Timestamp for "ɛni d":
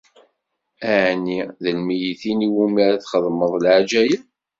1.03-1.65